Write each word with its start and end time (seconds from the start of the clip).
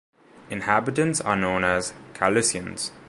Inhabitants 0.49 1.21
are 1.21 1.35
known 1.35 1.63
as 1.63 1.93
"Chalusiens". 2.15 2.89